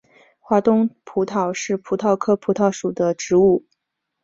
[0.39, 3.67] 华东葡萄是葡萄科葡萄属的植物。